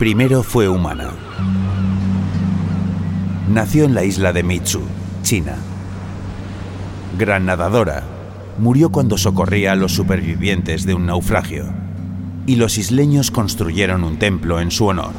Primero 0.00 0.42
fue 0.42 0.66
humana. 0.66 1.10
Nació 3.50 3.84
en 3.84 3.94
la 3.94 4.02
isla 4.02 4.32
de 4.32 4.42
Mitsu, 4.42 4.80
China. 5.22 5.56
Gran 7.18 7.44
nadadora, 7.44 8.02
murió 8.58 8.88
cuando 8.88 9.18
socorría 9.18 9.72
a 9.72 9.76
los 9.76 9.92
supervivientes 9.92 10.86
de 10.86 10.94
un 10.94 11.04
naufragio, 11.04 11.66
y 12.46 12.56
los 12.56 12.78
isleños 12.78 13.30
construyeron 13.30 14.02
un 14.02 14.18
templo 14.18 14.58
en 14.58 14.70
su 14.70 14.86
honor. 14.86 15.12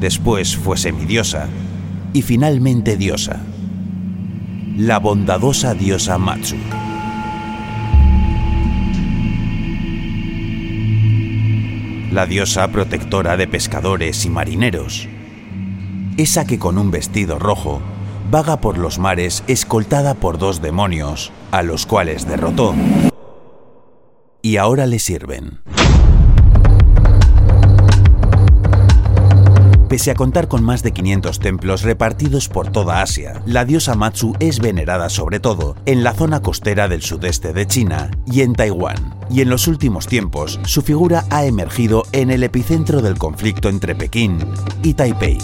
Después 0.00 0.56
fue 0.56 0.76
semidiosa 0.78 1.46
y 2.12 2.22
finalmente 2.22 2.96
diosa, 2.96 3.38
la 4.76 4.98
bondadosa 4.98 5.74
diosa 5.74 6.18
Matsu. 6.18 6.56
La 12.10 12.26
diosa 12.26 12.66
protectora 12.68 13.36
de 13.36 13.46
pescadores 13.46 14.24
y 14.24 14.30
marineros. 14.30 15.08
Esa 16.16 16.44
que 16.44 16.58
con 16.58 16.76
un 16.76 16.90
vestido 16.90 17.38
rojo 17.38 17.80
vaga 18.30 18.60
por 18.60 18.78
los 18.78 18.98
mares 18.98 19.44
escoltada 19.46 20.14
por 20.14 20.38
dos 20.38 20.60
demonios, 20.60 21.32
a 21.52 21.62
los 21.62 21.86
cuales 21.86 22.26
derrotó. 22.26 22.74
Y 24.42 24.56
ahora 24.56 24.86
le 24.86 24.98
sirven. 24.98 25.60
Pese 29.90 30.12
a 30.12 30.14
contar 30.14 30.46
con 30.46 30.62
más 30.62 30.84
de 30.84 30.92
500 30.92 31.40
templos 31.40 31.82
repartidos 31.82 32.48
por 32.48 32.70
toda 32.70 33.02
Asia, 33.02 33.42
la 33.44 33.64
diosa 33.64 33.96
Matsu 33.96 34.36
es 34.38 34.60
venerada 34.60 35.08
sobre 35.08 35.40
todo 35.40 35.74
en 35.84 36.04
la 36.04 36.14
zona 36.14 36.42
costera 36.42 36.86
del 36.86 37.02
sudeste 37.02 37.52
de 37.52 37.66
China 37.66 38.08
y 38.24 38.42
en 38.42 38.54
Taiwán. 38.54 39.16
Y 39.30 39.40
en 39.40 39.50
los 39.50 39.66
últimos 39.66 40.06
tiempos, 40.06 40.60
su 40.62 40.82
figura 40.82 41.24
ha 41.28 41.44
emergido 41.44 42.04
en 42.12 42.30
el 42.30 42.44
epicentro 42.44 43.02
del 43.02 43.18
conflicto 43.18 43.68
entre 43.68 43.96
Pekín 43.96 44.38
y 44.84 44.94
Taipei. 44.94 45.38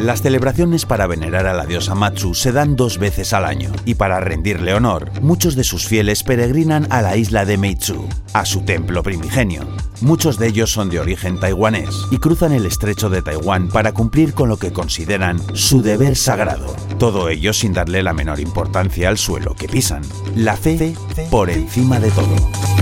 Las 0.00 0.20
celebraciones 0.20 0.84
para 0.84 1.06
venerar 1.06 1.46
a 1.46 1.54
la 1.54 1.64
diosa 1.64 1.94
Matsu 1.94 2.34
se 2.34 2.52
dan 2.52 2.76
dos 2.76 2.98
veces 2.98 3.32
al 3.32 3.46
año, 3.46 3.72
y 3.86 3.94
para 3.94 4.20
rendirle 4.20 4.74
honor, 4.74 5.10
muchos 5.22 5.56
de 5.56 5.64
sus 5.64 5.86
fieles 5.86 6.22
peregrinan 6.22 6.86
a 6.90 7.00
la 7.00 7.16
isla 7.16 7.46
de 7.46 7.56
Meitsu, 7.56 8.06
a 8.34 8.44
su 8.44 8.60
templo 8.60 9.02
primigenio. 9.02 9.66
Muchos 10.02 10.38
de 10.38 10.48
ellos 10.48 10.70
son 10.70 10.90
de 10.90 11.00
origen 11.00 11.40
taiwanés 11.40 11.88
y 12.10 12.18
cruzan 12.18 12.52
el 12.52 12.66
estrecho 12.66 13.08
de 13.08 13.22
Taiwán 13.22 13.68
para 13.68 13.92
cumplir 13.92 14.34
con 14.34 14.50
lo 14.50 14.58
que 14.58 14.72
consideran 14.72 15.40
su 15.54 15.80
deber 15.80 16.16
sagrado. 16.16 16.76
Todo 16.98 17.30
ello 17.30 17.54
sin 17.54 17.72
darle 17.72 18.02
la 18.02 18.12
menor 18.12 18.38
importancia 18.38 19.08
al 19.08 19.16
suelo 19.16 19.54
que 19.54 19.68
pisan. 19.68 20.02
La 20.34 20.56
fe 20.58 20.94
por 21.30 21.48
encima 21.48 21.98
de 21.98 22.10
todo. 22.10 22.75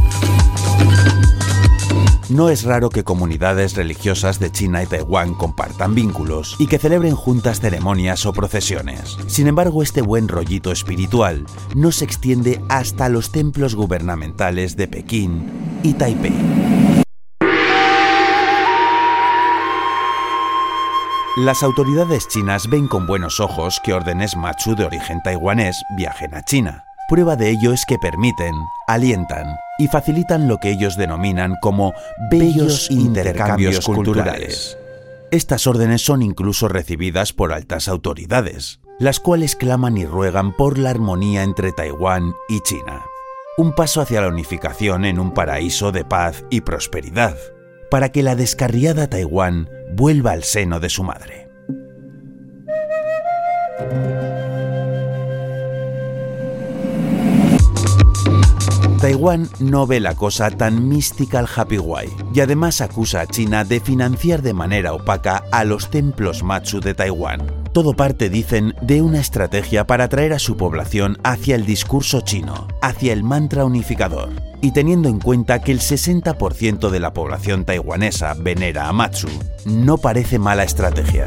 No 2.30 2.48
es 2.48 2.64
raro 2.64 2.88
que 2.88 3.04
comunidades 3.04 3.76
religiosas 3.76 4.38
de 4.38 4.50
China 4.50 4.82
y 4.82 4.86
Taiwán 4.86 5.34
compartan 5.34 5.94
vínculos 5.94 6.56
y 6.58 6.66
que 6.66 6.78
celebren 6.78 7.14
juntas 7.14 7.60
ceremonias 7.60 8.24
o 8.24 8.32
procesiones. 8.32 9.18
Sin 9.26 9.46
embargo, 9.46 9.82
este 9.82 10.00
buen 10.00 10.28
rollito 10.28 10.72
espiritual 10.72 11.44
no 11.74 11.92
se 11.92 12.04
extiende 12.04 12.62
hasta 12.68 13.08
los 13.08 13.30
templos 13.30 13.74
gubernamentales 13.74 14.76
de 14.76 14.88
Pekín 14.88 15.50
y 15.82 15.92
Taipei. 15.92 16.32
Las 21.36 21.64
autoridades 21.64 22.28
chinas 22.28 22.70
ven 22.70 22.86
con 22.86 23.08
buenos 23.08 23.40
ojos 23.40 23.80
que 23.82 23.92
órdenes 23.92 24.36
machu 24.36 24.76
de 24.76 24.84
origen 24.84 25.20
taiwanés 25.22 25.82
viajen 25.96 26.32
a 26.32 26.44
China. 26.44 26.84
Prueba 27.06 27.36
de 27.36 27.50
ello 27.50 27.72
es 27.74 27.84
que 27.86 27.98
permiten, 27.98 28.54
alientan 28.86 29.56
y 29.78 29.88
facilitan 29.88 30.48
lo 30.48 30.58
que 30.58 30.70
ellos 30.70 30.96
denominan 30.96 31.56
como 31.60 31.92
bellos 32.30 32.90
intercambios 32.90 33.84
culturales. 33.84 34.78
Estas 35.30 35.66
órdenes 35.66 36.02
son 36.02 36.22
incluso 36.22 36.68
recibidas 36.68 37.34
por 37.34 37.52
altas 37.52 37.88
autoridades, 37.88 38.80
las 38.98 39.20
cuales 39.20 39.54
claman 39.54 39.98
y 39.98 40.06
ruegan 40.06 40.56
por 40.56 40.78
la 40.78 40.90
armonía 40.90 41.42
entre 41.42 41.72
Taiwán 41.72 42.32
y 42.48 42.60
China. 42.60 43.04
Un 43.58 43.74
paso 43.74 44.00
hacia 44.00 44.22
la 44.22 44.28
unificación 44.28 45.04
en 45.04 45.18
un 45.18 45.32
paraíso 45.32 45.92
de 45.92 46.04
paz 46.04 46.44
y 46.50 46.62
prosperidad, 46.62 47.36
para 47.90 48.12
que 48.12 48.22
la 48.22 48.34
descarriada 48.34 49.08
Taiwán 49.10 49.68
vuelva 49.92 50.32
al 50.32 50.42
seno 50.42 50.80
de 50.80 50.88
su 50.88 51.04
madre. 51.04 51.43
Taiwán 59.14 59.48
no 59.60 59.86
ve 59.86 60.00
la 60.00 60.16
cosa 60.16 60.50
tan 60.50 60.88
mística 60.88 61.38
al 61.38 61.46
Happy 61.54 61.78
Wai 61.78 62.08
y 62.34 62.40
además 62.40 62.80
acusa 62.80 63.20
a 63.20 63.26
China 63.28 63.62
de 63.62 63.78
financiar 63.78 64.42
de 64.42 64.54
manera 64.54 64.92
opaca 64.92 65.44
a 65.52 65.62
los 65.62 65.88
templos 65.88 66.42
Matsu 66.42 66.80
de 66.80 66.94
Taiwán. 66.94 67.46
Todo 67.72 67.94
parte, 67.94 68.28
dicen, 68.28 68.74
de 68.82 69.02
una 69.02 69.20
estrategia 69.20 69.86
para 69.86 70.04
atraer 70.04 70.32
a 70.32 70.40
su 70.40 70.56
población 70.56 71.18
hacia 71.22 71.54
el 71.54 71.64
discurso 71.64 72.22
chino, 72.22 72.66
hacia 72.82 73.12
el 73.12 73.22
mantra 73.22 73.64
unificador. 73.64 74.30
Y 74.60 74.72
teniendo 74.72 75.08
en 75.08 75.20
cuenta 75.20 75.60
que 75.60 75.70
el 75.70 75.78
60% 75.78 76.90
de 76.90 76.98
la 76.98 77.12
población 77.12 77.64
taiwanesa 77.64 78.34
venera 78.34 78.88
a 78.88 78.92
Matsu, 78.92 79.28
no 79.64 79.96
parece 79.96 80.40
mala 80.40 80.64
estrategia. 80.64 81.26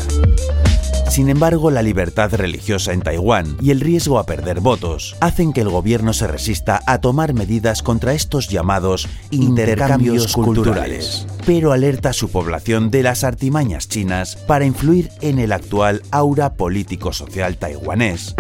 Sin 1.10 1.30
embargo, 1.30 1.72
la 1.72 1.82
libertad 1.82 2.34
religiosa 2.34 2.94
en 2.94 3.02
Taiwán 3.02 3.58
y 3.62 3.72
el 3.72 3.80
riesgo 3.80 4.20
a 4.20 4.26
perder 4.26 4.60
votos 4.60 5.16
hacen 5.20 5.54
que 5.54 5.62
el 5.62 5.70
gobierno 5.70 6.14
se 6.14 6.28
resista 6.28 6.82
a 6.86 7.00
tomar 7.00 7.34
medidas 7.34 7.82
contra 7.82 8.14
estos 8.14 8.50
llamados 8.50 9.08
intercambios 9.32 10.32
culturales, 10.34 11.26
pero 11.46 11.72
alerta 11.72 12.10
a 12.10 12.14
su 12.14 12.30
población 12.30 12.92
de 12.92 13.04
las 13.04 13.24
artimañas 13.24 13.88
chinas 13.88 14.36
para 14.36 14.66
influir 14.66 15.10
en 15.22 15.40
el 15.40 15.54
actual 15.54 16.04
aura 16.12 16.54
político-social 16.54 17.58
taiwanés. 17.58 18.36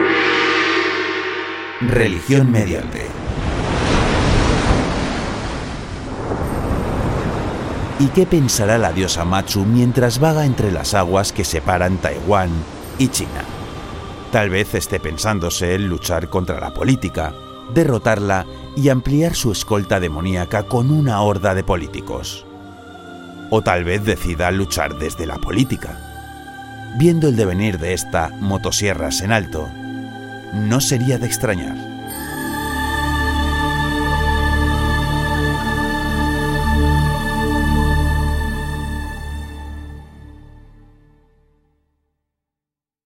Religión 1.82 2.52
mediante. 2.52 3.27
¿Y 8.00 8.10
qué 8.10 8.28
pensará 8.28 8.78
la 8.78 8.94
diosa 8.94 9.26
Matsu 9.26 9.66
mientras 9.66 10.20
vaga 10.20 10.46
entre 10.46 10.72
las 10.72 10.94
aguas 10.94 11.34
que 11.34 11.44
separan 11.44 11.98
Taiwán 11.98 12.52
y 13.00 13.08
China? 13.08 13.44
Tal 14.32 14.52
vez 14.52 14.76
esté 14.76 15.00
pensándose 15.00 15.74
en 15.74 15.88
luchar 15.88 16.30
contra 16.30 16.60
la 16.60 16.76
política, 16.76 17.34
derrotarla 17.74 18.46
y 18.76 18.90
ampliar 18.90 19.34
su 19.34 19.52
escolta 19.52 20.00
demoníaca 20.00 20.64
con 20.64 20.92
una 20.92 21.22
horda 21.22 21.56
de 21.56 21.64
políticos. 21.64 22.46
O 23.50 23.64
tal 23.64 23.84
vez 23.84 24.06
decida 24.06 24.52
luchar 24.52 25.00
desde 25.00 25.26
la 25.26 25.38
política. 25.38 25.98
Viendo 27.00 27.28
el 27.28 27.36
devenir 27.36 27.80
de 27.80 27.94
esta 27.94 28.30
motosierras 28.30 29.22
en 29.22 29.32
alto, 29.32 29.68
no 30.54 30.82
sería 30.82 31.18
de 31.18 31.26
extrañar. 31.26 31.97